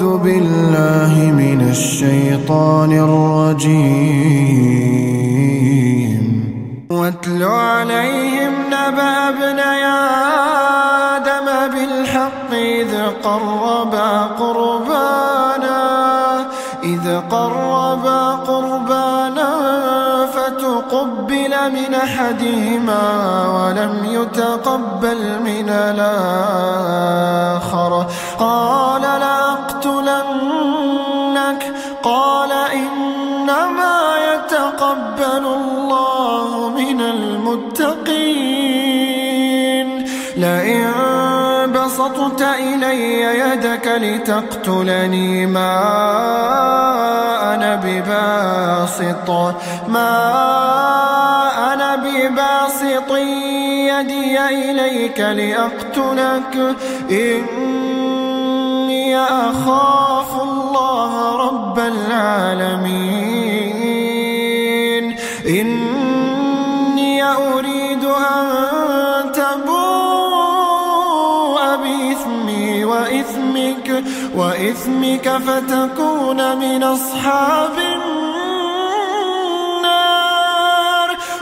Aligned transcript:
أعوذ 0.00 0.18
بالله 0.18 1.12
من 1.36 1.60
الشيطان 1.70 2.92
الرجيم. 2.92 4.00
واتل 6.90 7.42
عليهم 7.42 8.52
نبأ 8.66 9.28
ابني 9.28 9.84
آدم 11.16 11.46
بالحق 11.72 12.50
إذ 12.52 12.92
قربا 13.24 14.10
قربانا 14.40 15.80
إذ 16.84 17.20
قربا 17.30 18.20
قربانا 18.50 19.50
فتقبل 20.34 21.52
من 21.76 21.94
أحدهما 21.94 23.02
ولم 23.56 23.94
يتقبل 24.04 25.20
من 25.44 25.68
الآخر. 25.68 26.50
قال 28.38 29.02
لأقتلنك 29.02 29.59
الله 35.56 36.68
من 36.68 37.00
المتقين. 37.00 38.70
لئن 40.36 41.72
بسطت 41.72 42.42
إلي 42.42 43.22
يدك 43.22 43.86
لتقتلني 43.86 45.46
ما 45.46 45.76
أنا 47.54 47.80
بباسط. 47.84 49.30
ما 49.88 50.12
أنا 51.72 51.96
بباسط 51.96 53.10
يدي 53.90 54.48
إليك 54.48 55.20
لأقتلك. 55.20 56.76
إني 57.10 59.18
أخاف 59.18 59.99
وإثمك 74.36 75.26
فتكون 75.46 76.56
من 76.56 76.82
أصحاب 76.82 77.78
النار. 77.78 78.00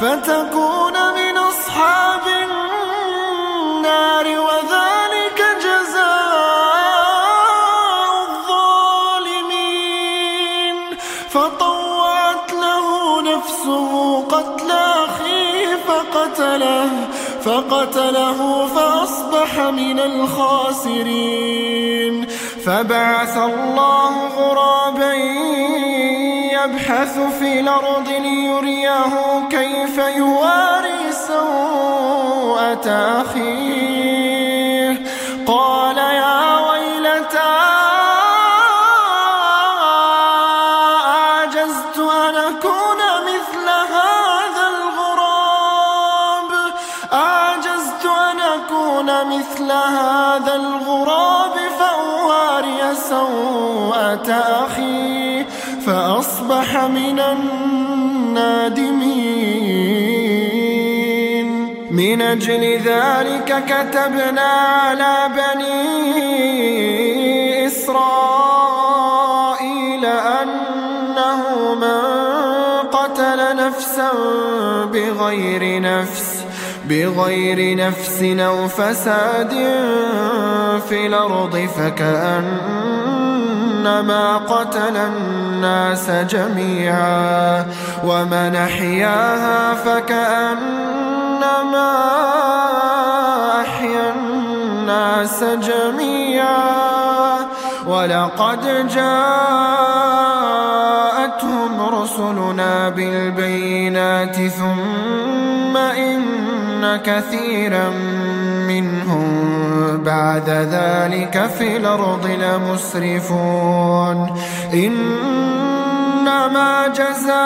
فتكون 0.00 0.96
من 1.18 1.34
أصحاب 1.38 2.26
النار 2.46 4.26
وذلك 4.46 5.38
جزاء 5.66 6.40
الظالمين. 8.28 9.66
فطوعت 11.30 12.48
له 12.52 12.86
نفسه 13.22 13.92
قتل 14.34 14.70
أخيه 14.70 15.70
فقتله 15.88 16.90
فقتله 17.44 18.38
فأصبح 18.74 19.50
من 19.58 19.98
الخاسرين. 20.00 21.99
فبعث 22.66 23.36
الله 23.36 24.26
غرابا 24.28 25.12
يبحث 26.52 27.18
في 27.38 27.60
الأرض 27.60 28.08
ليريه 28.08 29.48
كيف 29.50 29.98
يواري 29.98 31.12
سوءة 31.28 32.88
أخيه 33.20 35.04
قال 35.46 35.98
يا 35.98 36.58
ويلتى 36.70 37.56
أعجزت 41.06 41.98
أن 41.98 42.36
أكون 42.36 43.00
مثل 43.26 43.68
هذا 43.68 44.64
الغراب؟ 44.76 46.50
أعجزت 47.12 48.06
أن 48.06 48.40
أكون 48.40 49.08
مثل 49.38 49.72
هذا 49.72 50.54
الغراب؟ 50.54 50.79
سوءة 53.10 54.30
أخي 54.66 55.44
فأصبح 55.86 56.76
من 56.76 57.18
النادمين. 57.20 58.70
من 61.90 62.22
أجل 62.22 62.80
ذلك 62.84 63.64
كتبنا 63.66 64.50
على 64.82 65.30
بني 65.36 65.80
إسرائيل 67.66 68.04
أنه 70.06 71.40
من 71.74 72.00
قتل 72.88 73.56
نفسا 73.56 74.10
بغير 74.92 75.80
نفس. 75.80 76.39
بغير 76.88 77.76
نفس 77.76 78.22
أو 78.22 78.68
فساد 78.68 79.50
في 80.88 81.06
الأرض 81.06 81.68
فكأنما 81.76 82.76
قتل 84.36 84.96
الناس 84.96 86.10
جميعا 86.10 87.66
ومن 88.04 88.56
أحياها 88.56 89.74
فكأنما 89.74 91.00
أحيا 93.60 94.14
الناس 94.16 95.44
جميعا 95.44 96.70
ولقد 97.86 98.88
جاءتهم 98.94 100.20
رسلنا 102.02 102.88
بالبينات 102.88 104.36
ثم 104.36 105.76
إن 105.76 106.39
كثيرا 106.96 107.90
منهم 108.68 109.30
بعد 110.04 110.50
ذلك 110.50 111.50
في 111.58 111.76
الأرض 111.76 112.26
لمسرفون. 112.26 114.16
إنما 114.74 116.88
جزاء 116.88 117.40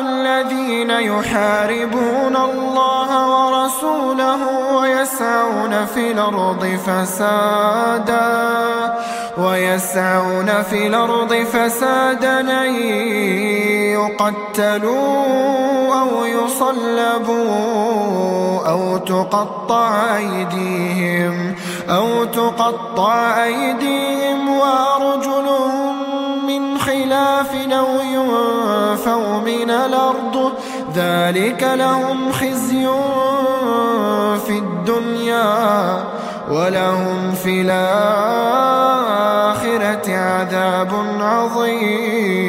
الذين 0.00 0.90
يحاربون 0.90 2.36
الله 2.36 3.28
ورسوله 3.28 4.40
ويسعون 4.74 5.86
في 5.86 6.12
الأرض 6.12 6.78
فسادا 6.86 8.28
ويسعون 9.38 10.62
في 10.62 10.86
الأرض 10.86 11.34
فسادا 11.34 12.40
أن 12.40 12.74
يقتلوا 14.58 15.94
أو 16.00 16.17
يصلبوا 16.58 17.48
أو 18.68 18.96
تقطع 18.96 20.16
أيديهم 20.16 21.54
أو 21.88 22.24
تقطع 22.24 23.44
أيديهم 23.44 24.48
وأرجلهم 24.48 25.96
من 26.46 26.78
خلاف 26.78 27.54
أو 27.54 27.86
ينفوا 28.00 29.38
من 29.40 29.70
الأرض 29.70 30.52
ذلك 30.94 31.62
لهم 31.74 32.32
خزي 32.32 32.88
في 34.46 34.58
الدنيا 34.58 36.04
ولهم 36.50 37.34
في 37.44 37.60
الآخرة 37.60 37.78
عذاب 40.16 40.90
عظيم. 41.20 42.48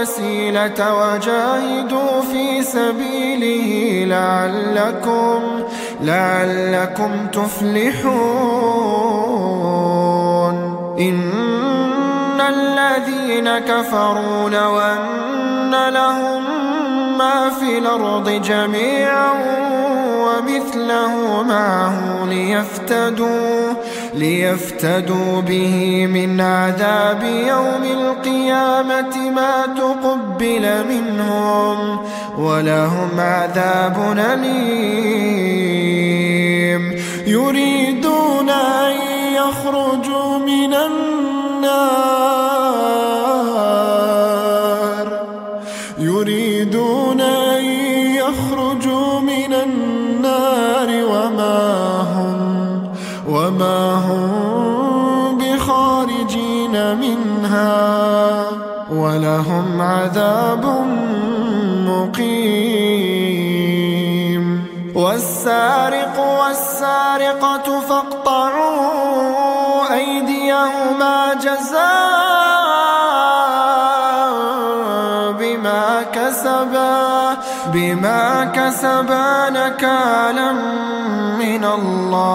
الوسيلة 0.00 0.80
وجاهدوا 0.94 2.20
في 2.32 2.62
سبيله 2.62 4.04
لعلكم 4.06 5.42
لعلكم 6.00 7.26
تفلحون. 7.32 8.60
إن 11.00 12.40
الذين 12.40 13.58
كفروا 13.58 14.50
لو 14.50 14.80
أن 14.80 15.88
لهم 15.88 16.42
ما 17.18 17.50
في 17.50 17.78
الأرض 17.78 18.30
جميعا 18.30 19.32
ومثله 20.24 21.42
معه 21.42 22.24
ليفتدوا. 22.24 23.74
ليفتدوا 24.14 25.40
به 25.40 26.06
من 26.06 26.40
عذاب 26.40 27.22
يوم 27.22 27.84
القيامة 27.84 29.30
ما 29.30 29.66
تقبل 29.66 30.84
منهم 30.88 31.98
ولهم 32.38 33.20
عذاب 33.20 34.14
أليم. 34.32 35.30
يريدون 37.26 38.50
أن 38.50 38.92
يخرجوا 39.34 40.38
من 40.38 40.74
النار. 40.74 42.19
وما 53.30 53.94
هم 53.94 55.38
بخارجين 55.38 56.96
منها 56.96 58.44
ولهم 58.90 59.80
عذاب 59.80 60.64
مقيم 61.86 63.40
والسارق 64.94 66.40
والسارقة 66.40 67.80
فاقطعوا 67.88 69.20
أيديهما 69.94 71.34
جزاء 71.34 72.29
كسبا 76.14 77.36
بما 77.72 78.24
كسبا 78.44 79.50
نكالا 79.50 80.52
من 81.42 81.64
الله. 81.64 82.30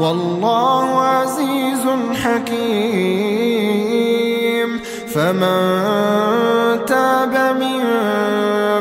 والله 0.00 0.86
عزيز 1.02 1.84
حكيم. 2.24 3.62
فمن 5.14 5.58
تاب 6.86 7.34
من 7.60 7.82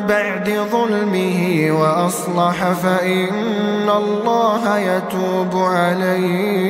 بعد 0.07 0.47
ظلمه 0.71 1.41
وأصلح 1.81 2.57
فإن 2.83 3.89
الله 3.89 4.63
يتوب 4.77 5.53
عليه. 5.55 6.60